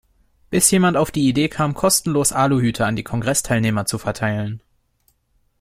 [0.49, 4.63] Bis jemand auf die Idee kam, kostenlos Aluhüte an die Kongressteilnehmer zu verteilen.